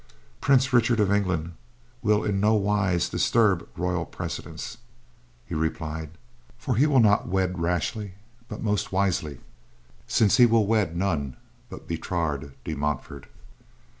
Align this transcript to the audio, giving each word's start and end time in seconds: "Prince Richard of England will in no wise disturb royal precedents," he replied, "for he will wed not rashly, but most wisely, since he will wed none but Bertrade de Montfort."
"Prince 0.41 0.73
Richard 0.73 0.99
of 0.99 1.11
England 1.11 1.53
will 2.01 2.23
in 2.23 2.39
no 2.39 2.55
wise 2.55 3.07
disturb 3.07 3.67
royal 3.77 4.03
precedents," 4.03 4.79
he 5.45 5.53
replied, 5.53 6.09
"for 6.57 6.75
he 6.75 6.87
will 6.87 7.03
wed 7.25 7.51
not 7.51 7.59
rashly, 7.61 8.15
but 8.49 8.63
most 8.63 8.91
wisely, 8.91 9.41
since 10.07 10.37
he 10.37 10.47
will 10.47 10.65
wed 10.65 10.95
none 10.97 11.37
but 11.69 11.87
Bertrade 11.87 12.53
de 12.63 12.73
Montfort." 12.73 13.27